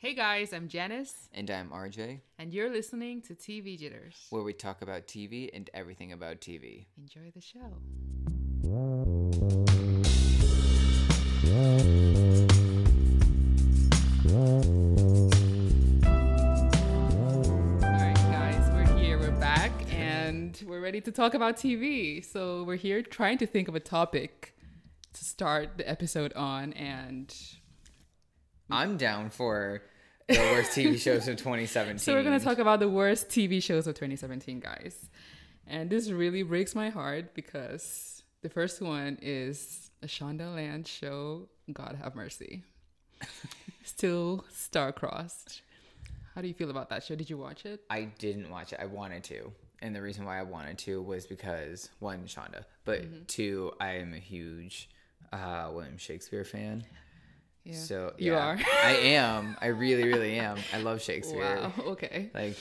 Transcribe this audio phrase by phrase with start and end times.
[0.00, 4.26] Hey guys, I'm Janice, And I'm RJ, and you're listening to TV Jitters.
[4.30, 6.86] where we talk about TV and everything about TV.
[6.96, 8.78] Enjoy the show.
[16.58, 22.24] All right, guys, we're here, we're back, and we're ready to talk about TV.
[22.24, 24.54] So we're here trying to think of a topic
[25.12, 27.34] to start the episode on, and
[28.70, 29.82] I'm down for
[30.28, 31.98] the worst TV shows of 2017.
[32.04, 35.08] So we're gonna talk about the worst TV shows of 2017, guys.
[35.66, 41.98] And this really breaks my heart because the first one is a Shondaland show, God
[42.02, 42.62] Have Mercy.
[43.84, 45.62] Still star-crossed.
[46.34, 47.14] How do you feel about that show?
[47.16, 47.80] Did you watch it?
[47.90, 48.78] I didn't watch it.
[48.80, 49.50] I wanted to.
[49.80, 53.24] And the reason why I wanted to was because one, Shonda, but Mm-hmm.
[53.26, 54.88] two, I am a huge
[55.32, 56.84] uh, William Shakespeare fan.
[57.68, 57.76] Yeah.
[57.76, 58.58] So You are?
[58.82, 59.56] I am.
[59.60, 60.56] I really, really am.
[60.72, 61.60] I love Shakespeare.
[61.60, 61.72] Wow.
[61.92, 62.30] Okay.
[62.34, 62.56] Like,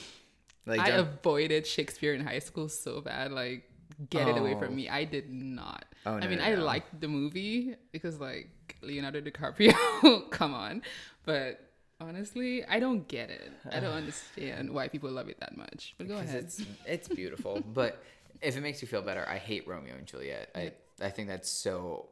[0.66, 3.32] like I avoided Shakespeare in high school so bad.
[3.32, 3.64] Like,
[4.10, 4.60] get it away Oh.
[4.60, 4.90] from me.
[4.90, 5.86] I did not.
[6.06, 6.64] Oh, no, I mean, no, I no.
[6.64, 8.50] liked the movie because, like,
[8.82, 10.82] Leonardo DiCaprio, come on.
[11.26, 11.62] But
[12.02, 13.50] honestly, I don't get it.
[13.72, 15.96] I don't understand why people love it that much.
[15.98, 16.36] But go ahead.
[16.44, 17.62] it's it's beautiful.
[17.74, 18.04] but
[18.42, 20.50] if it makes you feel better, I hate Romeo and Juliet.
[20.54, 22.10] I I think that's so.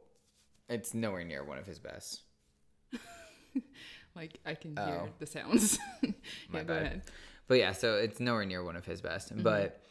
[0.68, 2.22] It's nowhere near one of his best.
[4.14, 4.86] Like, I can Oh.
[4.86, 5.78] hear the sounds.
[6.02, 6.10] yeah,
[6.48, 6.82] My go bad.
[6.82, 7.02] ahead.
[7.48, 9.30] But yeah, so it's nowhere near one of his best.
[9.30, 9.42] Mm-hmm.
[9.42, 9.82] But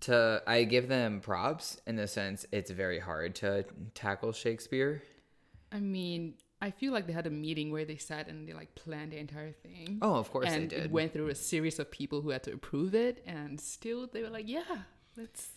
[0.00, 5.02] to I give them props in the sense it's very hard to tackle Shakespeare.
[5.72, 8.74] I mean, I feel like they had a meeting where they sat and they like
[8.74, 9.98] planned the entire thing.
[10.00, 10.90] Oh, of course and they it did.
[10.92, 14.30] went through a series of people who had to approve it, and still they were
[14.30, 14.62] like, "Yeah,
[15.18, 15.48] let's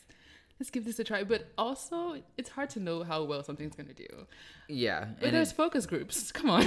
[0.60, 3.94] let's give this a try." But also, it's hard to know how well something's gonna
[3.94, 4.28] do.
[4.68, 6.32] yeah, But there's it- focus groups.
[6.38, 6.66] Come on.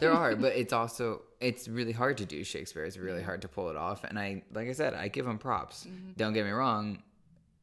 [0.00, 2.84] there are, but it's also it's really hard to do Shakespeare.
[2.84, 4.04] It's really hard to pull it off.
[4.04, 5.86] And I like I said, I give him props.
[5.86, 6.12] Mm-hmm.
[6.16, 7.02] Don't get me wrong.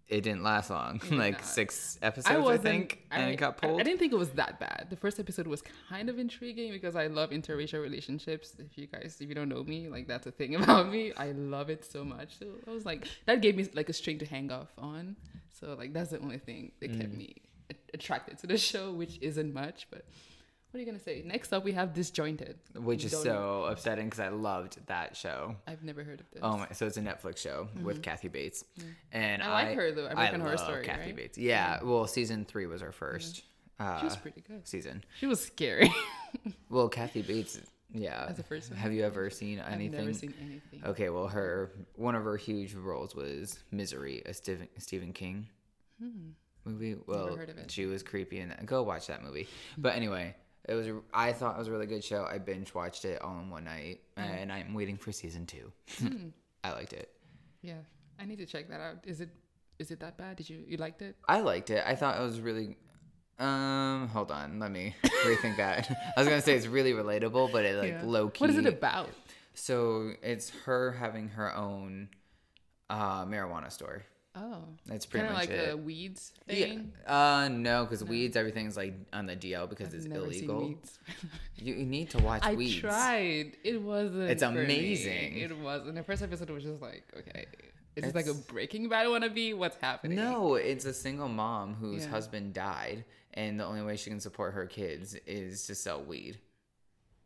[0.07, 1.45] It didn't last long, like not.
[1.45, 3.79] six episodes, I I, think, and it got pulled.
[3.79, 4.87] I, didn't think it was that bad.
[4.91, 8.53] The first episode was kind of intriguing because I love interracial relationships.
[8.59, 11.11] If you guys, if you don't know me, like that's a thing about me.
[11.17, 12.37] I love it so much.
[12.37, 15.15] So I was like, that gave me like a string to hang off on.
[15.59, 17.17] So like that's the only thing that kept Mm.
[17.17, 17.35] me
[17.93, 19.87] attracted to the show, which isn't much.
[19.89, 20.05] But
[20.75, 21.23] what are you gonna say?
[21.25, 25.55] Next up, we have Disjointed, which is so upsetting because I loved that show.
[25.65, 26.41] I've never heard of this.
[26.43, 26.67] Oh my!
[26.73, 28.65] So it's a Netflix show with Kathy Bates,
[29.13, 29.51] and Mm-hmm.
[29.51, 30.07] I like her, though.
[30.07, 31.15] American Horror love Story, Kathy right?
[31.15, 31.37] Bates.
[31.37, 31.79] Yeah.
[31.81, 33.41] Well, season three was our 1st
[33.79, 34.67] uh, she was pretty good.
[34.67, 35.03] season.
[35.19, 35.93] She was scary.
[36.69, 37.61] Well, Kathy Bates.
[37.93, 38.25] Yeah.
[38.29, 38.75] As a person?
[38.75, 39.95] Have you ever seen anything?
[39.95, 40.81] I've never seen anything.
[40.85, 45.47] Okay, well, her one of her huge roles was Misery, a Stephen Stephen King
[46.65, 46.95] movie.
[47.07, 47.37] Well, Hmm.
[47.37, 47.71] heard of it.
[47.71, 48.65] she was creepy in that.
[48.65, 49.47] Go watch that movie.
[49.77, 50.35] But anyway,
[50.67, 50.87] it was.
[51.13, 52.25] I thought it was a really good show.
[52.29, 54.23] I binge watched it all in one night, Hmm.
[54.23, 55.71] and I'm waiting for season two.
[56.63, 57.09] I liked it.
[57.61, 57.79] Yeah,
[58.19, 58.97] I need to check that out.
[59.05, 59.29] Is it
[59.79, 60.37] is it that bad?
[60.37, 61.15] Did you you liked it?
[61.27, 61.83] I liked it.
[61.85, 62.77] I thought it was really.
[63.37, 64.59] Um, hold on.
[64.59, 65.89] Let me rethink that.
[66.15, 68.01] I was gonna say it's really relatable, but it like Yeah.
[68.03, 68.41] low key.
[68.41, 69.09] What is it about?
[69.53, 72.09] So it's her having her own
[72.89, 74.03] uh, marijuana store.
[74.37, 75.73] Oh, That's pretty much like it.
[75.73, 76.91] a weeds thing.
[77.05, 77.15] Yeah.
[77.43, 80.59] Uh, no, because weeds, everything's like on the DL because it's Never illegal.
[80.59, 80.99] Seen weeds.
[81.57, 82.75] You, you need to watch I weeds.
[82.75, 83.53] tried.
[83.63, 84.29] It wasn't.
[84.29, 84.63] It's for me.
[84.65, 85.37] amazing.
[85.37, 85.87] It was.
[85.87, 87.45] And the first episode was just like, okay,
[87.95, 89.55] is this like a Breaking Bad wannabe?
[89.57, 90.17] What's happening?
[90.17, 92.09] No, it's a single mom whose Yeah.
[92.11, 96.37] husband died, and the only way she can support her kids is to sell weed.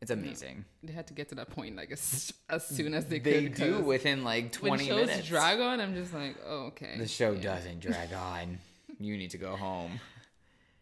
[0.02, 0.64] It's amazing.
[0.82, 3.34] they had to get to that point like as, as soon as they, could.
[3.34, 3.56] They could.
[3.56, 5.28] do 'cause within like 20 when 20 shows minutes.
[5.28, 5.82] drag on.
[5.82, 6.96] I'm just like, oh, okay.
[6.98, 7.42] the show Yeah.
[7.56, 8.60] doesn't drag on.
[9.02, 10.00] You need to go home.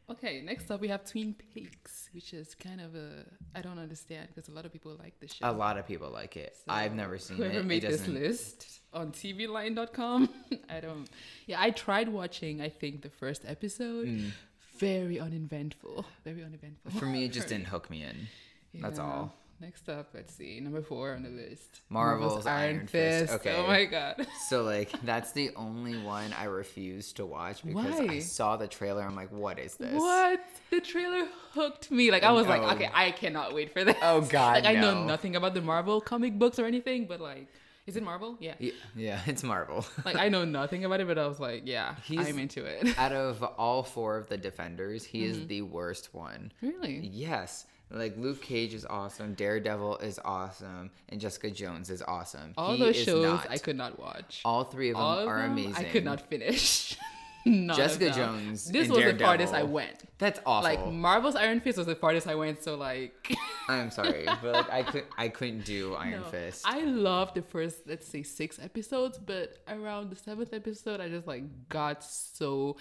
[0.09, 4.29] Okay, next up we have Twin Peaks, which is kind of a I don't understand
[4.33, 5.47] because a lot of people like this show.
[5.47, 6.55] A lot of people like it.
[6.67, 7.65] I've never seen Whoever it.
[7.65, 10.29] made it this list on tvline.com,
[10.69, 11.07] I don't.
[11.45, 12.61] Yeah, I tried watching.
[12.61, 14.07] I think the first episode.
[14.07, 14.31] Mm.
[14.79, 16.05] Very uneventful.
[16.23, 16.91] Very uneventful.
[16.99, 18.27] For me, it just didn't hook me in.
[18.73, 19.33] That's all.
[19.59, 20.59] Next up, let's see.
[20.59, 21.81] Number four on the list.
[21.89, 23.33] Marvel's Iron Fist.
[23.33, 23.55] Okay.
[23.57, 24.27] Oh my god.
[24.49, 29.01] So like that's the only one I refuse to watch because I saw the trailer.
[29.01, 29.95] I'm like, what is this?
[29.99, 30.41] What?
[30.69, 32.11] The trailer hooked me.
[32.11, 33.95] Like I was like, okay, I cannot wait for this.
[34.03, 37.47] Oh, God, Like I know nothing about the Marvel comic books or anything, but like,
[37.87, 38.37] is it Marvel?
[38.39, 38.53] Yeah.
[38.59, 39.87] Yeah, yeah, it's Marvel.
[40.05, 42.95] Like I know nothing about it, but I was like, yeah, He's- I'm into it.
[42.99, 45.31] Out of all four of the defenders, he Mm-hmm.
[45.41, 46.51] is the worst one.
[46.61, 47.09] really?
[47.11, 47.65] Yes.
[47.89, 52.53] Like Luke Cage is awesome, Daredevil is awesome, and Jessica Jones is awesome.
[52.57, 53.49] All He those is shows not.
[53.49, 54.41] I could not watch.
[54.43, 55.75] All three of them of are them, amazing.
[55.75, 56.97] I could not finish.
[57.45, 58.11] None Jessica.
[58.11, 60.03] Jones This was the farthest I went.
[60.17, 60.69] That's awful.
[60.69, 62.61] Like Marvel's Iron Fist was the farthest I went.
[62.61, 63.33] So like,
[63.69, 66.27] I'm sorry, but like I could I couldn't do Iron no.
[66.27, 66.65] Fist.
[66.67, 71.25] I loved the first, let's say, six episodes, but around the seventh episode, I just
[71.25, 72.75] like got so.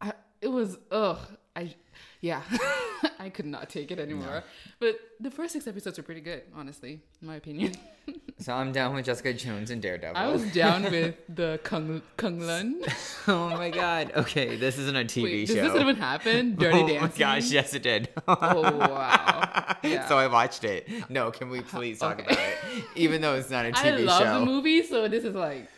[0.00, 1.18] I, it was ugh.
[1.60, 1.74] I
[2.22, 2.42] yeah,
[3.18, 4.44] I could not take it anymore.
[4.78, 7.72] But the first six episodes were pretty good, honestly, in my opinion.
[8.38, 10.16] so I'm down with Jessica Jones and Daredevil.
[10.16, 12.82] I was down with the Kung Kung Lun.
[13.28, 14.12] oh my god.
[14.16, 15.54] Okay, this isn't a TV Wait, show.
[15.56, 16.56] does this even happen?
[16.56, 17.00] Dirty oh Dancing.
[17.02, 18.08] my gosh, yes it did.
[18.26, 19.76] Oh wow.
[19.82, 20.06] Yeah.
[20.08, 20.88] So I watched it.
[21.10, 22.32] No, can we please talk Okay.
[22.32, 22.84] about it?
[22.96, 23.88] Even though it's not a TV show.
[23.88, 24.40] I love show.
[24.40, 25.68] the movie, so this is like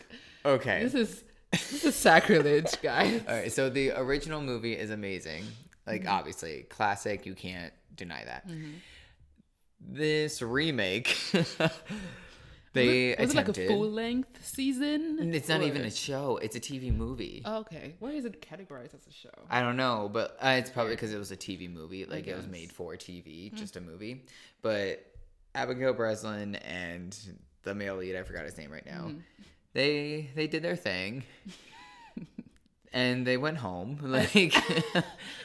[0.45, 0.83] Okay.
[0.83, 3.23] this is this is sacrilege, guys.
[3.29, 5.45] All right, so the original movie is amazing.
[5.87, 6.11] Like Mm-hmm.
[6.11, 8.49] obviously, classic, you can't deny that.
[9.81, 11.17] This remake
[12.73, 15.19] they It was it like a full length season?
[15.35, 17.43] It's not Or- even a show, it's a TV movie.
[17.45, 17.95] Oh, okay.
[17.99, 19.29] Why is it categorized as a show?
[19.51, 22.05] I don't know, but uh, it's probably because it was a TV movie.
[22.07, 22.47] Like it was.
[22.47, 24.25] Made for TV, just a movie.
[24.63, 25.05] But
[25.55, 27.19] Abigail Breslin and
[27.65, 29.09] the male lead, I forgot his name right Mm-hmm.
[29.09, 29.15] now.
[29.75, 31.25] They they did their thing,
[32.93, 33.99] and they went home.
[34.03, 34.35] Like,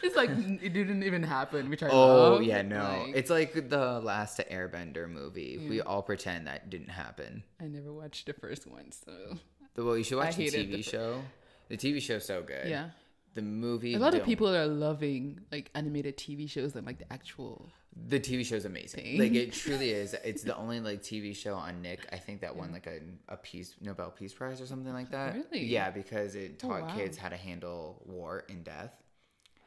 [0.04, 0.30] It's like
[0.62, 2.44] it didn't even happen, which I oh love.
[2.44, 5.58] yeah, no, Like, it's like the last Airbender movie.
[5.70, 7.44] We all pretend that didn't happen.
[7.62, 9.38] I never watched the first one, so
[9.76, 11.22] Well, you should watch the TV the show.
[11.70, 12.68] The TV show's so good.
[12.68, 12.90] yeah.
[13.38, 13.94] The movie.
[13.94, 17.70] A lot of people are loving like animated TV shows and like the actual.
[18.10, 19.04] The TV show is amazing.
[19.04, 19.20] Thing.
[19.20, 20.16] Like it truly is.
[20.24, 23.00] It's the only like TV show on Nick I think that won like a
[23.30, 25.36] a peace Nobel Peace Prize or something like that.
[25.36, 25.66] Really?
[25.66, 26.96] Yeah, because it Oh, taught wow.
[26.96, 29.04] kids how to handle war and death.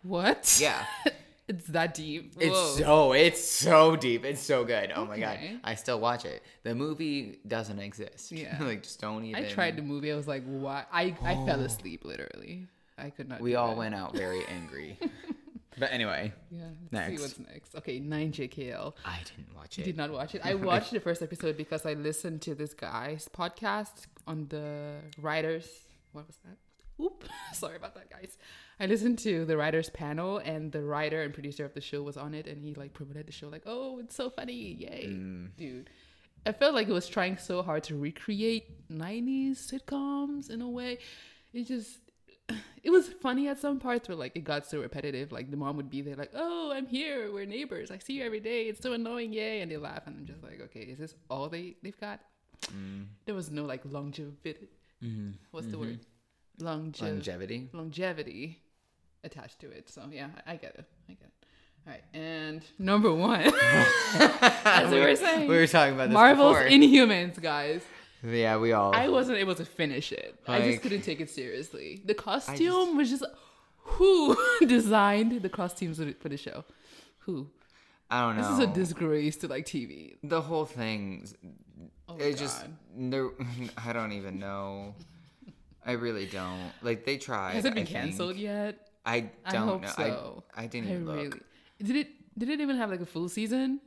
[0.03, 0.59] What?
[0.61, 0.85] Yeah.
[1.49, 2.33] it's that deep.
[2.41, 4.25] It's so it's so deep.
[4.25, 4.91] It's so good.
[4.97, 5.39] Oh my god.
[5.63, 6.43] I still watch it.
[6.65, 8.33] The movie doesn't exist.
[8.33, 8.57] Yeah.
[8.61, 10.11] like just don't even I tried the movie.
[10.11, 10.87] I was like, why?
[10.93, 11.67] I I fell oh.
[11.67, 12.67] asleep literally.
[13.01, 13.41] I could not.
[13.41, 13.79] We all it.
[13.79, 14.99] went out very angry.
[15.79, 16.65] but anyway, Yeah.
[16.91, 17.17] Let's Next.
[17.17, 17.75] see what's next.
[17.77, 18.95] Okay, nine JKL.
[19.05, 19.87] I didn't watch You it.
[19.87, 20.43] did not watch it.
[20.45, 25.69] I watched the first episode because I listened to this guy's podcast on the writers.
[26.13, 26.57] What was that?
[27.03, 27.25] Oop,
[27.55, 28.37] sorry about that, guys.
[28.79, 32.17] I listened to the writers panel, and the writer and producer of the show was
[32.19, 35.57] on it, and he like promoted the show, like, "Oh, it's so funny, yay, Mm.
[35.57, 35.89] dude!"
[36.47, 40.99] I felt like it was trying so hard to recreate '90s sitcoms in a way.
[41.55, 42.01] It just
[42.83, 45.33] it was funny at some parts where like it got so repetitive.
[45.33, 47.33] Like the mom would be there, like, "Oh, I'm here.
[47.33, 47.91] We're neighbors.
[47.91, 48.65] I see you every day.
[48.65, 51.49] It's so annoying, yay!" And they laugh, and I'm just like, "Okay, is this all
[51.49, 52.21] they they've got?"
[52.67, 53.07] Mm.
[53.27, 54.69] There was no like longevity.
[55.03, 55.31] Mm-hmm.
[55.51, 56.01] What's the word?
[56.59, 56.65] Mm-hmm.
[56.67, 57.69] Longe- Longevity.
[57.73, 58.61] longevity
[59.25, 59.89] attached to it.
[59.89, 60.85] So yeah, I get it.
[61.09, 61.47] I get it.
[61.87, 63.41] All right, and number one,
[64.15, 66.69] as we were saying, We were talking about this Marvel's before.
[66.69, 67.81] Inhumans, guys.
[68.23, 68.95] Yeah, we all.
[68.95, 70.35] I wasn't able to finish it.
[70.47, 72.03] I just couldn't take it seriously.
[72.05, 73.25] The costume was just
[73.77, 74.37] who
[74.67, 76.65] designed the costumes for the show?
[77.21, 77.49] Who?
[78.11, 78.43] I don't know.
[78.43, 80.17] This is a disgrace to like TV.
[80.23, 81.27] the whole thing
[82.09, 82.39] Oh it God.
[82.39, 83.29] just there
[83.87, 84.97] i don't even know
[85.87, 87.97] i really don't like they tried Has it I been think.
[87.97, 88.89] canceled yet?
[89.07, 90.45] i I don't hope know so.
[90.57, 91.39] I, I didn't I even look
[91.79, 92.09] did it.
[92.37, 93.81] Did it even have like a full season?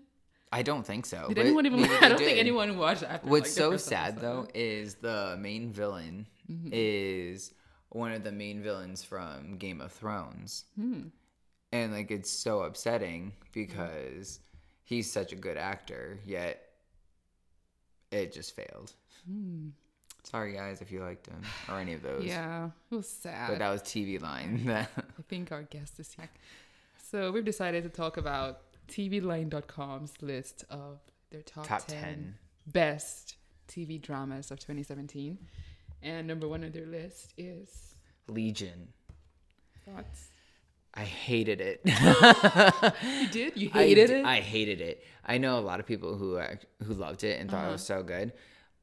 [0.60, 1.84] I don't think so Did anyone even?
[2.06, 3.28] I don't think anyone watched after.
[3.28, 6.70] what's like, so sad though is the main villain Mm-hmm.
[6.74, 7.54] is
[7.90, 11.04] one of the main villains from game of thrones Hmm.
[11.72, 14.42] and like it's so upsetting because
[14.84, 16.62] he's such a good actor yet
[18.12, 18.92] it just failed
[20.24, 22.26] sorry guys if you liked him or any of those.
[22.26, 23.50] Yeah, it was sad.
[23.50, 26.30] but that was tv line I think our guest is here.
[27.12, 28.62] So we've decided to talk about
[28.94, 31.00] TVLine.com's list of
[31.32, 32.36] their top, Top 10, 10.
[32.68, 33.36] best
[33.68, 35.38] TV dramas of 2017.
[36.02, 37.96] And number one on their list is
[38.28, 38.90] Legion.
[39.86, 40.30] thoughts.
[40.94, 41.82] I hated it.
[43.04, 43.58] You did?
[43.58, 44.26] You I hated d- it?
[44.26, 45.04] I hated it.
[45.26, 47.90] I know a lot of people who act- who loved it and thought it was
[47.90, 48.02] Uh-huh.
[48.02, 48.34] so good.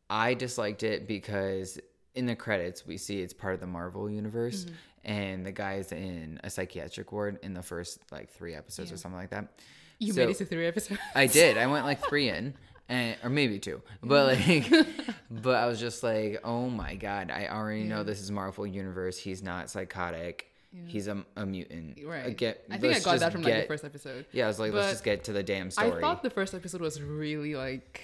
[0.08, 1.78] I disliked it because
[2.16, 4.74] in the credits we see it's part of the Marvel universe, Mm-hmm.
[5.04, 9.20] and the guy's in a psychiatric ward in the first like three episodes or something
[9.20, 9.60] like that.
[10.00, 11.00] You so- made it to three episodes.
[11.14, 11.56] I did.
[11.56, 12.54] I went like three in,
[12.88, 13.82] and or maybe two.
[14.02, 14.68] But like,
[15.30, 17.30] but I was just like, oh my god!
[17.30, 19.16] I already know this is Marvel universe.
[19.16, 20.46] He's not psychotic.
[20.86, 21.98] He's a, a mutant.
[22.06, 22.26] right.
[22.26, 24.26] Uh, Get, I think I got that from like the first episode.
[24.30, 25.90] Yeah, I was like, let's just get to the damn story.
[25.90, 28.00] I thought the first episode was really like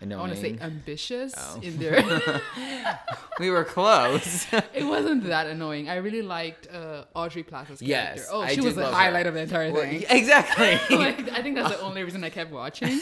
[0.00, 1.60] I want to say ambitious Oh.
[1.62, 2.00] in their
[3.40, 4.46] we were close.
[4.74, 5.88] it wasn't that annoying.
[5.88, 7.84] I really liked uh, Aubrey Plaza's character.
[8.20, 8.98] Yes, oh, she did was the love her.
[8.98, 10.04] highlight of the entire Well, thing.
[10.08, 10.78] exactly.
[10.96, 13.00] like, I think that's the only reason I kept watching.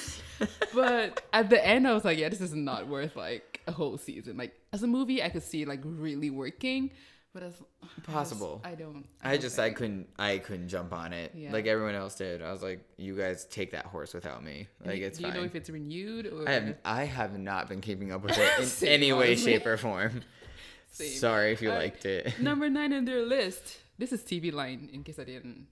[0.74, 3.96] But at the end, I was like, yeah, this is not worth like a whole
[3.98, 4.36] season.
[4.36, 6.90] Like as a movie, I could see like really working,
[7.36, 7.62] but as
[8.04, 8.62] Possible.
[8.64, 9.04] I, just, I don't.
[9.22, 11.52] I don't just I couldn't I couldn't jump on it Yeah.
[11.52, 12.40] like everyone else did.
[12.40, 14.68] I was like, you guys take that horse without me.
[14.84, 15.40] Like it's Do you fine.
[15.40, 16.48] know if it's renewed or?
[16.48, 19.76] I have I have not been keeping up with it in any way, shape, or
[19.76, 20.22] form.
[20.92, 21.10] Same.
[21.10, 21.92] Sorry if you Alright.
[21.92, 22.40] liked it.
[22.40, 23.80] Number nine on their list.
[23.98, 24.88] This is TV Line.
[24.94, 25.66] In case I didn't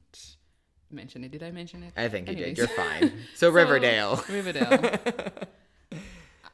[0.90, 1.94] mention it, did I mention it?
[1.96, 2.58] I think you did.
[2.58, 3.10] You're fine.
[3.34, 4.22] So, Riverdale.
[4.28, 4.98] Riverdale.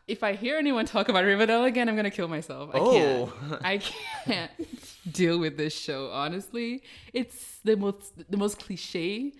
[0.06, 2.70] if I hear anyone talk about Riverdale again, I'm gonna kill myself.
[2.74, 3.32] I Oh.
[3.48, 3.64] can't.
[3.64, 4.50] I can't
[5.10, 6.10] deal with this show.
[6.12, 9.32] Honestly, it's the most the most cliche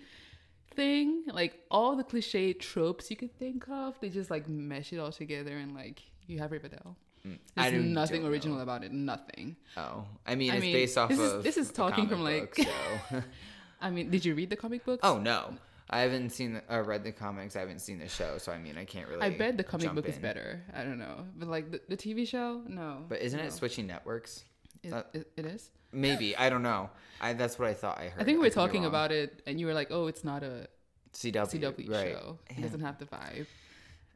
[0.75, 1.23] thing.
[1.31, 5.11] Like all the cliche tropes you could think of, they just like mesh it all
[5.11, 6.95] together and like you have Riverdale.
[7.25, 8.63] Mm, There's nothing original know.
[8.63, 8.91] about it.
[8.91, 9.55] Nothing.
[9.77, 11.43] Oh, I mean, I it's mean, based off this is- of.
[11.43, 12.65] this is talking from, like- book,
[13.11, 13.23] so.
[13.81, 15.01] I mean, did you read the comic books?
[15.03, 15.55] oh no,
[15.89, 17.55] I haven't seen the, uh, read the comics.
[17.55, 19.21] I haven't seen the show, so I mean, I can't really.
[19.21, 20.63] I bet the comic book is better.
[20.73, 23.05] I don't know, but like the, the TV show, no.
[23.07, 23.45] But isn't no.
[23.45, 24.45] it switching networks?
[24.83, 25.69] It, that- uh, it, it is.
[25.93, 26.89] Maybe I don't know.
[27.19, 28.21] I that's what I thought I heard.
[28.21, 30.67] I think we were talking about it, and you were like, "Oh, it's not a
[31.13, 32.13] CW, CW right?
[32.13, 32.39] show.
[32.49, 33.45] It doesn't have the vibe."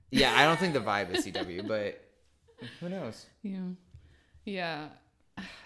[0.09, 2.01] Yeah, I don't think the vibe is CW, but
[2.79, 3.25] who knows?
[3.43, 3.59] Yeah,
[4.45, 4.87] yeah.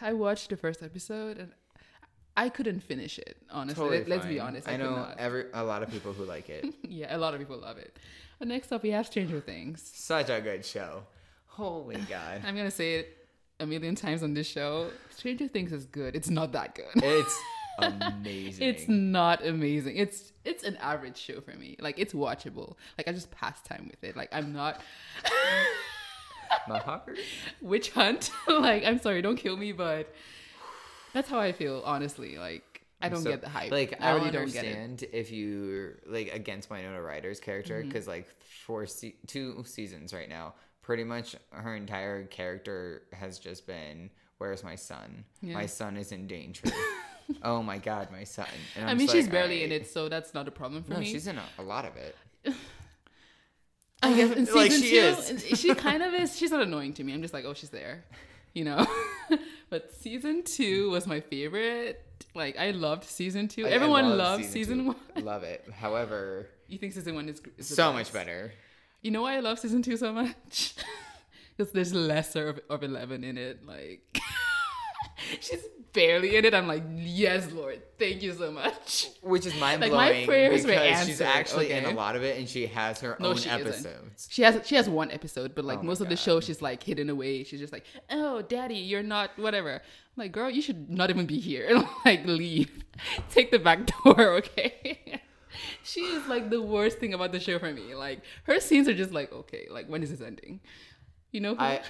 [0.01, 1.51] I watched the first episode, and
[2.36, 3.38] I couldn't finish it.
[3.51, 4.67] Honestly, Totally Let, us be honest.
[4.67, 6.65] I, I know every a lot of people who like it.
[6.84, 8.00] yeah, a lot of people love it.
[8.39, 9.88] But next up, we have Stranger Things.
[9.93, 11.03] Such a good show.
[11.46, 12.41] Holy God.
[12.43, 13.17] I'm gonna say it
[13.60, 14.89] a million times on this show.
[15.10, 16.16] Stranger Things is good.
[16.16, 16.86] It's not that good.
[16.96, 17.39] It's
[17.80, 18.68] amazing.
[18.68, 19.98] It's not amazing.
[19.98, 21.75] It's it's an average show for me.
[21.80, 22.75] Like it's watchable.
[22.98, 24.16] Like I just pass time with it.
[24.16, 24.82] Like I'm not
[26.68, 27.18] not heart.
[27.62, 28.32] witch hunt.
[28.48, 30.13] like I'm sorry, don't kill me, but
[31.13, 31.82] that's how I feel.
[31.86, 33.72] Honestly, like I don't So, get the hype.
[33.72, 34.74] Like I I really don't get it.
[34.75, 34.82] Mm-hmm.
[34.84, 38.28] understand if you're like against Winona Ryder's character because like
[38.66, 40.54] for se- two seasons right now,
[40.89, 45.24] pretty much her entire character has just been, "Where's my son?
[45.39, 45.53] Yeah.
[45.53, 46.63] My son is in danger."
[47.43, 48.48] oh my God, my son.
[48.75, 51.00] And I mean, she's like, barely in it, so that's not a problem for No,
[51.00, 51.05] me.
[51.05, 52.15] she's in a, a lot of it.
[54.01, 54.98] I guess in season Like, she two,
[55.53, 55.60] is.
[55.60, 56.36] she kind of is.
[56.36, 57.13] She's not annoying to me.
[57.13, 58.03] I'm just like, oh, she's there,
[58.55, 58.88] you know.
[59.69, 62.03] but season two was my favorite.
[62.34, 63.65] Like I loved season two.
[63.67, 64.86] I- I Everyone love loved season, two.
[64.88, 65.24] one.
[65.24, 65.65] Love it.
[65.72, 67.93] However, You think season one is, is so best.
[67.93, 68.51] much better.
[69.01, 70.75] You know why I love season two so much?
[71.58, 73.65] Because there's lesser of, of Eleven in it.
[73.68, 74.18] Like,
[75.41, 76.53] she's barely in it.
[76.53, 79.10] I'm like, yes, Lord, thank you so much.
[79.22, 82.15] Which is mind Like, blowing my prayers were because she's answered, actually in a lot
[82.15, 83.68] of it and she has her No, own she isn't.
[83.68, 84.29] episodes.
[84.32, 86.82] She has she has one episode, but like Oh most of the show, she's like
[86.82, 87.44] hidden away.
[87.44, 89.74] She's just like, oh, daddy, you're not whatever.
[89.74, 89.82] I'm
[90.15, 91.70] like, girl, you should not even be here.
[92.06, 92.86] like, leave,
[93.29, 95.22] take the back door, okay.
[95.89, 97.96] She is like the worst thing about the show for me.
[97.96, 100.60] Like her scenes are just like, okay, like when is this ending?
[101.31, 101.55] You know?
[101.55, 101.62] Who?
[101.62, 101.81] I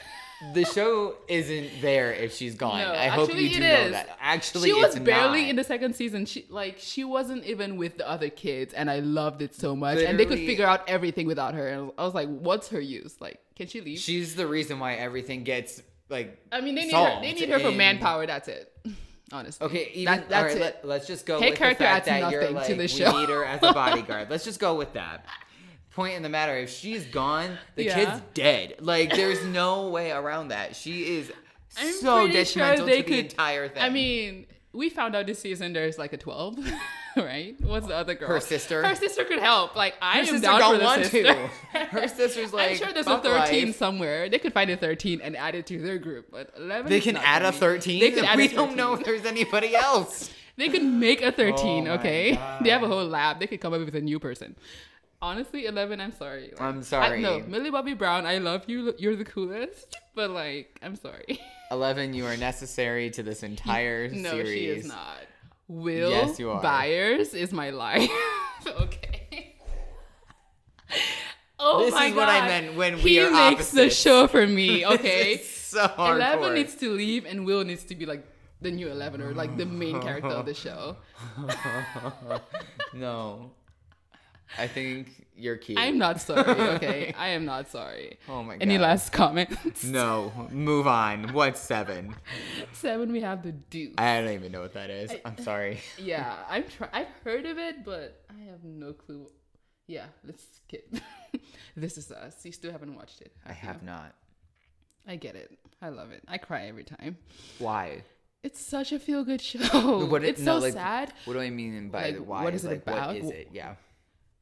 [0.53, 2.79] the show isn't there if she's gone.
[2.79, 4.18] No, I hope you do know that.
[4.22, 5.50] Actually, she was barely not.
[5.50, 6.25] in the second season.
[6.25, 10.00] She like she wasn't even with the other kids, and I loved it so much.
[10.00, 11.68] and they could figure out everything without her.
[11.68, 13.15] And I was like, what's her use?
[13.20, 14.00] Like, can she leave?
[14.00, 16.38] She's the reason why everything gets like.
[16.51, 17.20] I mean, they need her.
[17.22, 18.25] They need her for manpower.
[18.25, 18.72] That's it.
[19.31, 19.65] Honestly.
[19.67, 20.79] Okay, even That- that's right, it.
[20.83, 22.81] Let, us just go Her with the fact adds that you're nothing like to the
[22.83, 23.19] we show.
[23.19, 24.29] need her as a bodyguard.
[24.29, 25.25] let's just go with that.
[25.91, 27.95] Point in the matter, if she's gone, the Yeah.
[27.95, 28.75] kid's dead.
[28.79, 30.75] Like there's no way around that.
[30.75, 31.31] She is
[31.77, 33.81] I'm so sure detrimental they to the entire thing.
[33.83, 36.57] I mean, we found out this season there's like a 12,
[37.18, 37.56] right?
[37.62, 38.28] What's the other girl?
[38.30, 38.86] Her sister?
[38.86, 39.75] Her sister could help.
[39.75, 41.24] Like I her am sister down don't for the want sister.
[41.24, 41.80] to.
[41.80, 44.30] Her sister's like, I'm sure there's a 13 life." somewhere.
[44.30, 46.89] They could find a 13 and add it to their group, but 11.
[46.89, 48.00] They can add a 13.
[48.00, 50.32] They can add we a don't know if there's anybody else.
[50.60, 52.36] They could make a 13, Oh okay?
[52.36, 52.66] God.
[52.66, 53.39] They have a whole lab.
[53.39, 54.58] They could come up with a new person.
[55.22, 56.50] Honestly, 11, I'm sorry.
[56.51, 57.20] Like, I'm sorry.
[57.20, 58.94] I, no, Millie Bobby Brown, I love you.
[58.98, 59.96] You're the coolest.
[60.16, 61.39] But, like, I'm sorry.
[61.72, 64.50] Eleven, you are necessary to this entire no, series.
[64.50, 65.18] she is not.
[65.70, 66.62] Will Yes, you are.
[66.62, 68.10] Byers is my life.
[68.68, 69.56] okay.
[71.62, 74.48] Oh This my is what I meant when we he are makes the show for
[74.48, 75.38] me, okay?
[75.44, 76.16] So hardcore.
[76.16, 78.24] Eleven needs to leave, and Will needs to be like
[78.62, 80.96] the new Eleven or like the main character of the show.
[82.94, 83.52] no.
[84.58, 85.77] I think you're cute.
[85.79, 86.41] I'm not sorry,
[86.75, 87.13] okay?
[87.18, 88.18] I am not sorry.
[88.27, 88.62] Oh my god.
[88.62, 89.84] Any last comments?
[89.84, 90.32] No.
[90.51, 91.34] Move on.
[91.34, 92.15] What's seven?
[92.74, 93.94] Seven, we have the Duke.
[94.00, 95.13] I don't even know what that is.
[95.25, 95.79] I'm sorry.
[95.98, 99.27] yeah, I'm try- I've heard of it, but I have no clue.
[99.88, 100.96] Yeah, let's skip.
[101.75, 102.44] this is us.
[102.46, 103.32] You still haven't watched it.
[103.46, 104.13] I have not.
[105.08, 105.58] I get it.
[105.82, 106.24] I love it.
[106.27, 107.18] I cry every time.
[107.60, 108.03] Why?
[108.44, 110.06] It's such a feel good show.
[110.06, 111.13] What it- it's no, so like, sad.
[111.25, 112.44] What do I mean by Like, why?
[112.44, 113.08] what is it like, about?
[113.08, 113.50] What is it?
[113.53, 113.75] Yeah.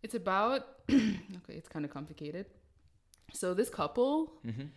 [0.07, 2.45] It's about okay, it's kind of complicated.
[3.33, 4.13] So this couple,
[4.49, 4.67] Mm-hmm.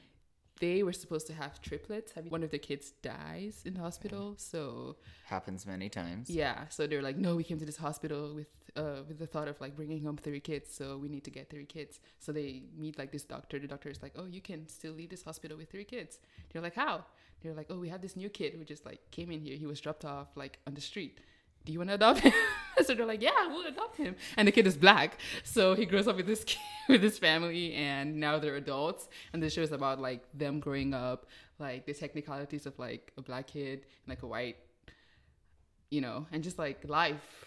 [0.64, 2.10] they were supposed to have triplets.
[2.16, 4.96] Have one of the kids dies in the hospital, so
[5.34, 6.24] Happens many times.
[6.28, 6.58] yeah.
[6.74, 8.48] So they're like, no, we came to this hospital with
[8.82, 11.44] uh with the thought of like bringing home three kids, so we need to get
[11.52, 12.00] three kids.
[12.24, 12.48] So they
[12.84, 13.56] meet like this doctor.
[13.64, 16.12] The doctor is like, oh, you can still leave this hospital with three kids.
[16.50, 16.96] They're like, how?
[17.40, 19.56] They're like, oh, we have this new kid who just like came in here.
[19.64, 21.14] He was dropped off like on the street.
[21.64, 22.32] Do you want to adopt him?
[22.82, 24.16] so they're like, yeah, we'll adopt him.
[24.36, 26.58] And the kid is black, so he grows up with this kid,
[26.88, 29.08] with his family, and now they're adults.
[29.32, 31.26] And the show is about like them growing up,
[31.58, 34.56] like the technicalities of like a black kid and like a white,
[35.90, 37.46] you know, and just like life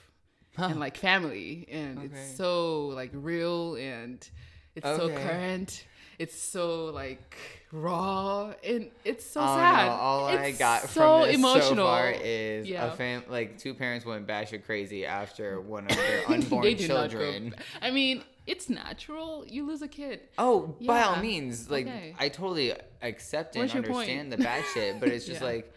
[0.58, 2.08] and like family, and Okay.
[2.08, 4.28] it's so like real and
[4.76, 5.86] it's so current.
[6.20, 7.36] It's so like
[7.72, 9.88] raw and it's so oh sad.
[9.88, 9.92] no!
[9.94, 11.76] All I got so from this emotional.
[11.76, 12.86] so far is Yeah.
[12.94, 16.88] a fam like two parents went batshit crazy after one of their unborn They do
[16.88, 17.56] not go children.
[17.82, 19.44] I mean, it's natural.
[19.48, 20.20] You lose a kid.
[20.38, 22.16] Oh, by all means, like Okay.
[22.20, 24.10] I totally accept and What's your point?
[24.10, 25.48] understand the bad shit, but it's just Yeah.
[25.48, 25.74] like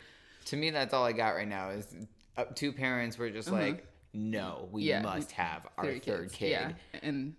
[0.46, 1.86] to me that's all I got right now is
[2.36, 5.00] uh, two parents were just like, no, we Yeah.
[5.02, 6.34] must have our third kids.
[6.34, 6.50] kid.
[6.50, 7.34] Yeah, and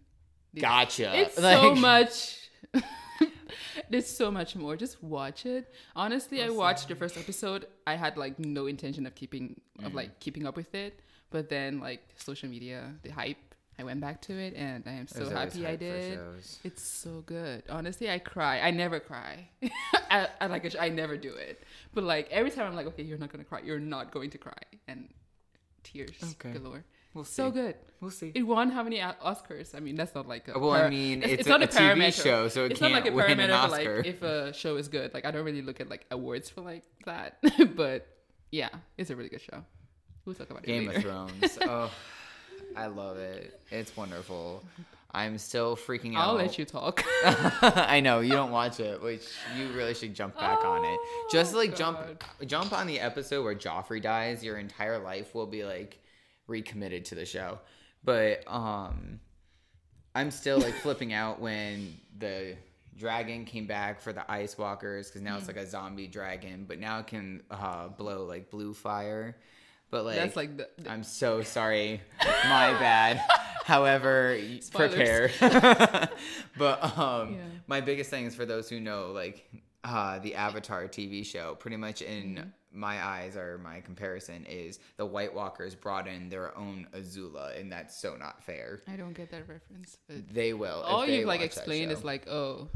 [0.59, 1.13] Gotcha.
[1.19, 2.46] it's so much.
[3.89, 4.75] There's so much more.
[4.75, 5.71] Just watch it.
[5.95, 7.67] Honestly, I watched the first episode.
[7.85, 10.99] I had like no intention of keeping of like keeping up with it,
[11.29, 13.37] but then like social media, the hype,
[13.79, 16.19] I went back to it, and I am so happy I did.
[16.63, 17.63] It's so good.
[17.69, 18.59] Honestly, I cry.
[18.59, 19.49] I never cry.
[20.09, 20.65] I, I like.
[20.65, 21.63] a I never do it.
[21.93, 23.61] But like every time, I'm like, okay, you're not gonna cry.
[23.63, 25.09] You're not going to cry, and
[25.83, 26.57] tears Okay.
[26.57, 26.83] galore.
[27.13, 27.33] We'll see.
[27.35, 27.75] So good.
[27.99, 28.31] We'll see.
[28.35, 29.73] It won how many Oscars?
[29.73, 30.59] I mean, that's not like a.
[30.59, 32.23] Well, I mean, it's a- a TV parameter.
[32.23, 33.97] show, so it it's not like a can't win an parameter for Oscar.
[33.97, 35.13] like if a show is good.
[35.13, 37.37] Like I don't really look at like awards for like that,
[37.75, 38.07] but
[38.51, 39.63] yeah, it's a really good show.
[40.25, 41.01] We'll talk about Game it of.
[41.01, 41.57] Thrones.
[41.63, 41.89] oh,
[42.75, 43.59] I love it.
[43.71, 44.63] It's wonderful.
[45.11, 46.27] I'm still freaking out.
[46.27, 47.03] I'll let you talk.
[47.23, 49.23] I know you don't watch it, which
[49.57, 50.99] you really should jump back on it.
[51.31, 51.97] Just Oh, like jump,
[52.41, 54.43] oh, jump on the episode where Joffrey dies.
[54.43, 55.97] Your entire life will be like
[56.47, 57.59] recommitted to the show.
[58.03, 59.19] But um,
[60.15, 62.55] I'm still like flipping out when the
[62.97, 65.39] dragon came back for the ice walkers because now Mm.
[65.39, 69.35] it's like a zombie dragon, but now it can uh, blow like blue fire.
[69.89, 72.01] But like That's like the, the I'm so sorry.
[72.23, 73.21] My bad.
[73.63, 75.31] However, Spoilers.
[75.37, 76.09] prepare.
[76.57, 77.39] but um Yeah.
[77.67, 79.49] my biggest thing is for those who know like
[79.87, 82.49] uh the Avatar TV show, pretty much in Mm-hmm.
[82.79, 87.71] my eyes or my comparison is the White Walkers brought in their own Azula and
[87.71, 88.81] that's so not fair.
[88.87, 89.97] I don't get that reference.
[90.07, 90.81] But They will.
[90.81, 92.67] if all you've like explained is like oh,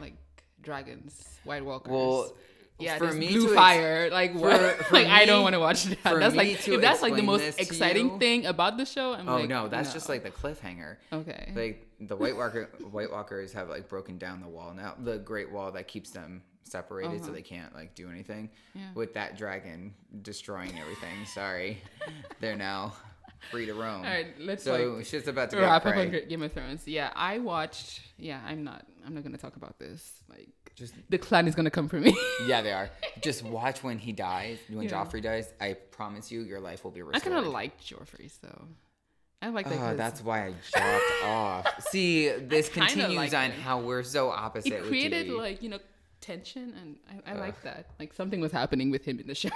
[0.00, 0.14] like
[0.62, 1.90] dragons, White Walkers.
[1.92, 2.32] well
[2.80, 4.10] yeah, for me blue to ex- fire.
[4.10, 4.58] Like, what?
[4.86, 6.02] for like I don't want to watch that.
[6.04, 9.14] That's like if that's like the most exciting you- thing about the show.
[9.14, 10.96] I'm Oh like, no, that's just like the cliffhanger.
[11.12, 11.52] okay.
[11.54, 15.50] like the White Walker White Walkers have like broken down the wall now, the Great
[15.50, 17.32] Wall that keeps them separated, so Uh-huh.
[17.34, 18.50] they can't like do anything.
[18.74, 18.82] Yeah.
[18.94, 21.82] With that dragon destroying everything, sorry,
[22.40, 22.94] they're now
[23.50, 24.02] free to roam.
[24.04, 26.86] All right, let's so like shit's about to wrap up on Game of Thrones.
[26.86, 28.00] Yeah, I watched.
[28.18, 28.86] Yeah, I'm not.
[29.06, 30.12] I'm not gonna talk about this.
[30.28, 30.48] Like,
[30.80, 32.16] Just the clan is gonna come for me.
[32.46, 32.88] yeah, they are.
[33.22, 34.90] Just watch when he dies, when Yeah.
[34.90, 35.52] Joffrey dies.
[35.60, 37.34] I promise you, your life will be I restored.
[37.34, 38.66] kind of liked Joffrey, so
[39.42, 39.78] I like that.
[39.78, 41.82] Oh, that's why I dropped off.
[41.90, 43.60] See, this continues like on it.
[43.60, 44.72] how we're so opposite.
[44.72, 45.78] it created like you know
[46.22, 47.86] tension, and I, I like that.
[47.98, 49.50] Like something was happening with him in the show.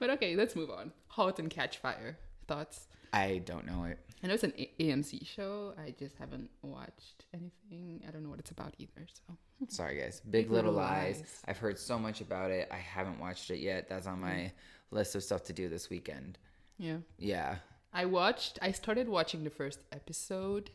[0.00, 0.92] but okay, let's move on.
[1.06, 2.18] Halt and Catch Fire.
[2.48, 2.88] Thoughts?
[3.12, 3.98] I don't know it.
[4.22, 5.74] I know it's an A- AMC show.
[5.78, 8.02] I just haven't watched anything.
[8.06, 9.06] I don't know what it's about either.
[9.06, 9.36] So
[9.68, 10.20] Sorry, guys.
[10.28, 11.18] Big Little Little Lies.
[11.18, 11.42] Lies.
[11.46, 12.68] I've heard so much about it.
[12.70, 13.88] I haven't watched it yet.
[13.88, 14.96] That's on my mm-hmm.
[14.96, 16.38] list of stuff to do this weekend.
[16.78, 16.98] yeah.
[17.18, 17.56] Yeah.
[17.92, 18.58] I watched.
[18.60, 20.70] I started watching the first episode.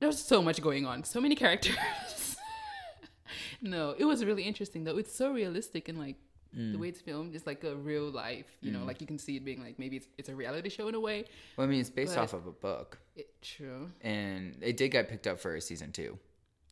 [0.00, 1.04] There's so much going on.
[1.04, 2.36] So many characters.
[3.62, 4.98] no, it was really interesting though.
[4.98, 6.16] It's so realistic and like
[6.56, 6.72] Mm.
[6.72, 8.46] the way it's filmed is like a real life.
[8.62, 10.88] You know, like you can see it being like maybe it's, it's a reality show
[10.88, 11.26] in a way.
[11.56, 13.90] Well, I mean, it's based off of a book, It, true.
[14.00, 16.18] and it did get picked up for a season two.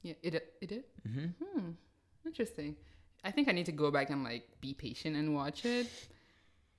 [0.03, 0.14] Yeah.
[0.23, 0.85] It it did.
[1.07, 1.27] Mm-hmm.
[1.44, 1.70] Hmm.
[2.25, 2.77] Interesting.
[3.25, 5.87] I think I need to go back and like be patient and watch it.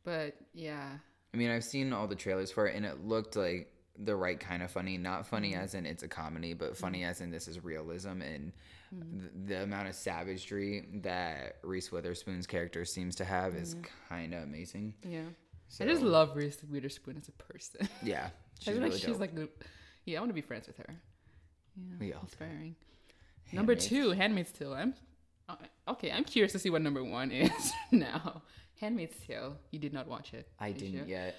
[0.04, 0.90] But yeah.
[1.34, 4.40] I mean, I've seen all the trailers for it, and it looked like the right
[4.40, 4.98] kind of funny.
[4.98, 5.62] Not funny Mm-hmm.
[5.62, 8.52] as in it's a comedy, but funny as in this is realism and
[8.96, 9.18] Mm-hmm.
[9.48, 13.76] the, the amount of savagery that Reese Witherspoon's character seems to have is
[14.08, 14.94] kind of amazing.
[15.04, 15.22] Yeah.
[15.70, 15.90] So, Mm-hmm.
[15.90, 17.90] I just love Reese Witherspoon as a person.
[18.04, 18.30] yeah, I
[18.60, 19.32] she's feel really like she's like,
[20.06, 20.86] yeah, I want to be friends with her.
[21.76, 22.26] Yeah, We all do.
[22.28, 22.76] inspiring.
[23.52, 24.74] Number Handmaid's- two, Handmaid's Tale.
[24.74, 24.94] I'm
[25.50, 25.56] uh,
[25.90, 26.12] okay.
[26.12, 28.44] I'm curious to see what number one is now.
[28.80, 29.58] Handmaid's Tale.
[29.72, 30.48] You did not watch it.
[30.60, 31.08] I didn't sure?
[31.08, 31.36] yet.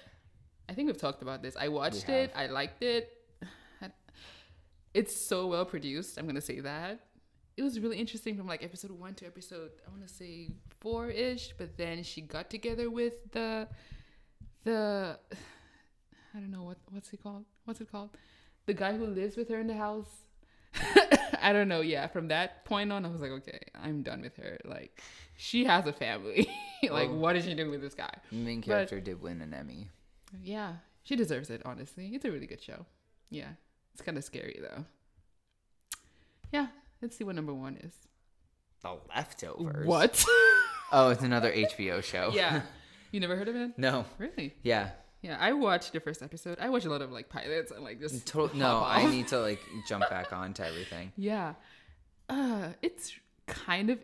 [0.69, 1.55] I think we've talked about this.
[1.59, 2.31] I watched it.
[2.35, 3.11] I liked it.
[4.93, 6.17] It's so well produced.
[6.17, 7.01] I'm gonna say that.
[7.55, 10.49] it was really interesting from like episode one to episode I want to say
[10.79, 11.53] four ish.
[11.57, 13.67] But then she got together with the
[14.63, 15.19] the
[16.35, 17.45] I don't know what what's he called.
[17.65, 18.09] What's it called?
[18.65, 20.09] The guy who lives with her in the house.
[21.41, 21.81] I don't know.
[21.81, 24.57] Yeah, from that point on, I was like, okay, I'm done with her.
[24.65, 25.01] Like,
[25.37, 26.49] she has a family.
[26.89, 27.15] like, Oh.
[27.15, 28.09] what is she doing with this guy?
[28.31, 29.89] Main But- character did win an Emmy.
[30.43, 31.61] Yeah, she deserves it.
[31.65, 32.85] Honestly, it's a really good show.
[33.29, 33.49] Yeah,
[33.93, 34.85] it's kind of scary though.
[36.51, 36.67] Yeah,
[37.01, 37.93] let's see what number one is.
[38.81, 39.85] The Leftovers.
[39.87, 40.25] What?
[40.89, 42.31] Oh, it's another HBO show.
[42.33, 42.61] yeah,
[43.11, 43.71] you never heard of it?
[43.77, 44.05] No.
[44.17, 44.55] Really?
[44.63, 44.91] Yeah.
[45.21, 46.59] Yeah, I watched the first episode.
[46.61, 49.27] I watch a lot of like pilots and like just Total, hop no, I need
[49.33, 49.59] to like
[49.89, 51.11] jump back onto everything.
[51.17, 51.55] Yeah.
[52.29, 53.11] Uh it's
[53.47, 53.99] kind of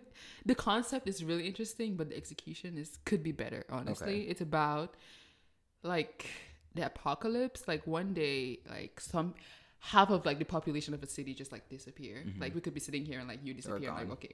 [0.46, 4.24] the concept is really interesting, but the execution is could be better, honestly.
[4.24, 4.30] Okay.
[4.30, 4.96] It's about
[5.84, 6.26] like
[6.76, 9.34] the apocalypse, like one day like some
[9.80, 12.24] half of like the population of a city just like disappear.
[12.26, 12.42] Mm-hmm.
[12.42, 14.34] Like we could be sitting here and like you disappear like okay,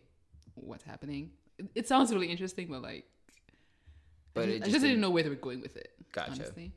[0.56, 1.32] what's happening?
[1.58, 3.06] It, it sounds really interesting, but like
[4.34, 5.76] But I just, it I just just didn't didn't- know where they were going with
[5.76, 5.92] it.
[6.12, 6.32] Gotcha.
[6.32, 6.72] Honestly.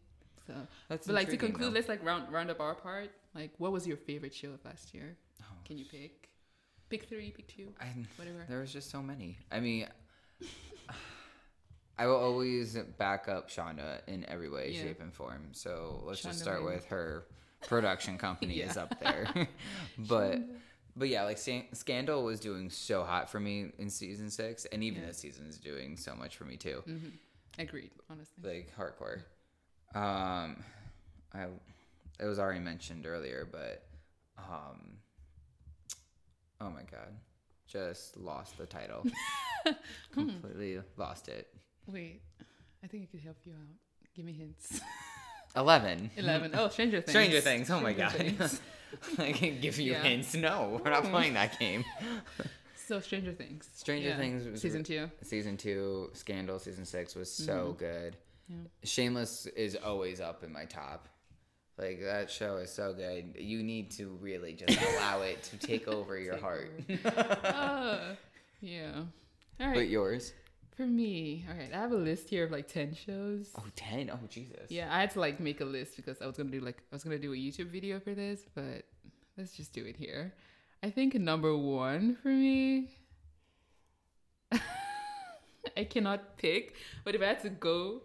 [0.47, 0.55] So
[0.89, 1.75] That's but like to conclude, though.
[1.75, 3.11] let's like round round up our part.
[3.35, 5.17] Like, what was your favorite show of last year?
[5.41, 5.45] Oh.
[5.65, 6.29] Can you pick?
[6.91, 8.45] Pick three, pick two, I, whatever.
[8.49, 9.39] there was just so many.
[9.51, 9.87] I mean,
[11.99, 14.83] I will always back up Shonda in every way, Yeah.
[14.83, 15.49] shape, and form.
[15.53, 17.27] So let's just start with her
[17.69, 19.27] production company is up there.
[19.99, 20.41] but
[20.97, 25.01] but yeah, like Scandal was doing so hot for me in season six, and even
[25.03, 25.09] Yeah.
[25.09, 26.83] this season is doing so much for me too.
[26.87, 27.09] hmm
[27.59, 28.43] Agreed, honestly.
[28.43, 29.19] like hardcore.
[29.95, 30.65] Um,
[31.35, 31.47] I
[32.19, 33.85] it was already mentioned earlier, but
[34.39, 34.97] um,
[36.61, 37.15] oh my god,
[37.67, 39.07] just lost the title.
[40.13, 41.49] Completely lost it.
[41.87, 42.23] Wait,
[42.83, 43.59] I think I could help you out.
[44.15, 44.81] Give me hints.
[45.57, 46.11] Eleven.
[46.17, 46.53] Eleven.
[46.55, 47.11] Oh, Stranger Things.
[47.11, 47.71] Stranger Things.
[47.71, 48.51] Oh my Stranger god.
[49.19, 50.03] I can give you Yeah.
[50.03, 50.35] hints.
[50.35, 51.85] No, we're not playing that game.
[52.85, 53.71] So Stranger Things.
[53.75, 54.17] Stranger Yeah.
[54.17, 55.09] Things was season two.
[55.23, 58.17] Season two, Scandal, season six was so good.
[58.49, 58.57] Yeah.
[58.83, 61.09] Shameless is always up in my top.
[61.79, 63.37] Like that show is so good.
[63.39, 66.71] You need to really just allow it to take over your Take heart.
[67.45, 67.99] Uh,
[68.61, 69.05] yeah.
[69.61, 69.75] All right.
[69.75, 70.33] But yours?
[70.77, 71.71] For me, all right.
[71.73, 73.51] I have a list here of like ten shows.
[73.59, 74.11] Oh, 10?
[74.11, 74.71] Oh, Jesus.
[74.71, 76.95] Yeah, I had to like make a list because I was gonna do like I
[76.95, 78.85] was gonna do a YouTube video for this, but
[79.37, 80.33] let's just do it here.
[80.83, 82.89] I think number one for me,
[85.77, 88.03] I cannot pick, but if I had to go,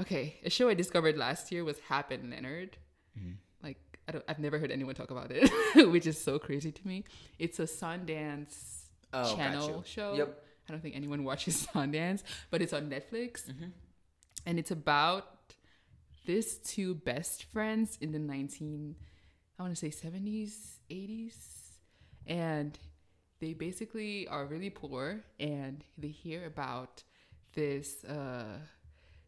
[0.00, 2.76] okay, a show I discovered last year was Hap and Leonard.
[3.62, 3.78] Like
[4.08, 5.48] I don't, I've never heard anyone talk about it,
[5.92, 7.04] which is so crazy to me.
[7.38, 8.78] It's a Sundance
[9.14, 10.14] Oh, channel show.
[10.14, 10.44] Yep.
[10.68, 13.70] I don't think anyone watches Sundance, but it's on Netflix, Mm-hmm.
[14.46, 15.54] and it's about
[16.26, 18.94] these two best friends in the 19
[19.58, 20.54] I want to say 70s,
[20.90, 21.34] 80s,
[22.26, 22.76] and
[23.40, 27.02] they basically are really poor, and they hear about
[27.54, 28.58] this uh,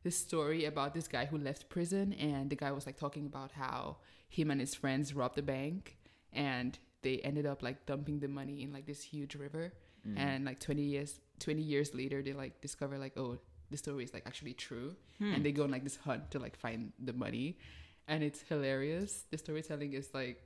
[0.02, 3.52] this story about this guy who left prison, and the guy was like talking about
[3.52, 5.98] how him and his friends robbed the bank,
[6.32, 9.72] and they ended up like dumping the money in like this huge river,
[10.16, 13.38] and like 20 years 20 years later they like discover like oh
[13.70, 14.94] the story is like actually true.
[15.18, 15.34] Hmm.
[15.34, 17.58] And they go on like this hunt to like find the money.
[18.06, 19.24] And it's hilarious.
[19.30, 20.42] The storytelling is like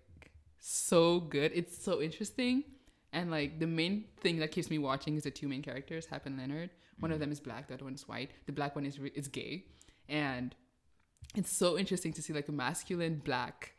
[0.59, 1.53] so good.
[1.55, 2.64] It's so interesting.
[3.12, 6.27] And like the main thing that keeps me watching is the two main characters Hap
[6.27, 6.70] and Leonard.
[7.01, 7.22] One of hmm.
[7.22, 8.31] them is black the other one is white.
[8.46, 9.64] The black one is re- is gay.
[10.09, 10.55] And
[11.35, 13.74] it's so interesting to see like a masculine black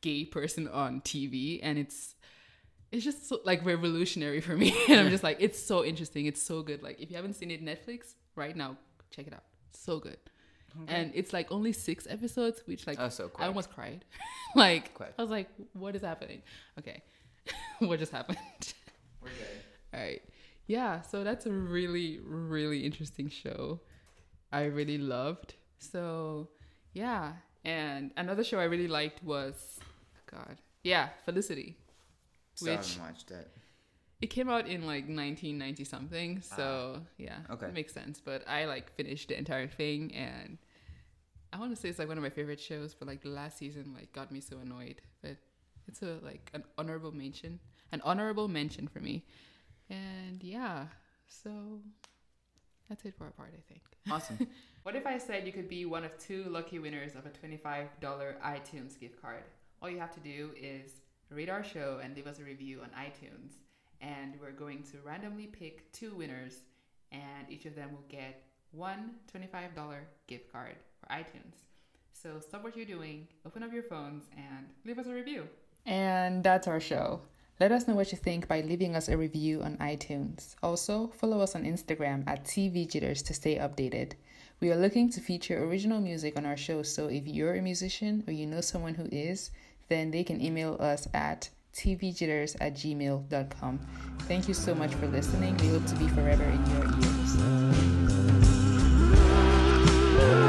[0.00, 2.14] gay person on TV and it's
[2.94, 4.74] it's just so, like revolutionary for me.
[4.88, 6.26] And I'm just like it's so interesting.
[6.26, 6.82] It's so good.
[6.82, 8.76] Like if you haven't seen it Netflix right now
[9.10, 9.44] check it out.
[9.72, 10.18] So good.
[10.88, 14.04] And it's like only six episodes which like Oh, so I almost cried.
[14.56, 15.14] Like Quick.
[15.18, 16.42] I was like what is happening?
[16.78, 17.02] Okay.
[17.80, 18.38] What just happened?
[19.20, 19.94] We're good.
[19.94, 20.22] all right
[20.66, 23.80] yeah so that's a really really interesting show.
[24.52, 25.54] I really loved.
[25.78, 26.48] So
[26.92, 27.32] yeah.
[27.64, 30.58] And another show i really liked was oh god.
[30.82, 31.76] Yeah felicity
[32.54, 33.50] Still Which- haven't watched it.
[34.20, 37.00] it came out in like 1990 something so ah.
[37.18, 37.66] yeah okay.
[37.66, 40.56] it makes sense but i like finished the entire thing and
[41.52, 43.58] i want to say it's like one of my favorite shows but like the last
[43.58, 45.36] season like got me so annoyed but
[45.88, 47.58] it's a like an honorable mention
[47.92, 49.24] an honorable mention for me
[49.90, 50.86] and yeah
[51.26, 51.50] so
[52.88, 54.46] that's it for our part i think Awesome.
[54.82, 57.88] what if I said you could be one of two lucky winners of a $25
[58.02, 59.42] iTunes gift card?
[59.80, 60.90] All you have to do is
[61.34, 63.54] rate our show and leave us a review on iTunes.
[64.00, 66.60] And we're going to randomly pick two winners,
[67.12, 68.42] and each of them will get
[68.72, 69.70] one $25
[70.26, 71.64] gift card for iTunes.
[72.12, 75.48] So stop what you're doing, open up your phones, and leave us a review.
[75.86, 77.20] And that's our show.
[77.60, 80.56] Let us know what you think by leaving us a review on iTunes.
[80.62, 84.12] Also, follow us on Instagram at TV Jitters to stay updated.
[84.60, 88.24] We are looking to feature original music on our show, so if you're a musician
[88.26, 89.50] or you know someone who is,
[89.88, 93.80] then they can email us at tvjitters at gmail.com.
[94.20, 95.56] Thank you so much for listening.
[95.58, 96.84] We hope to be forever in your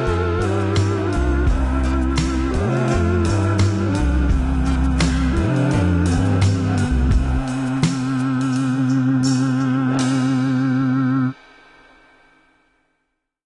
[0.02, 0.15] ears.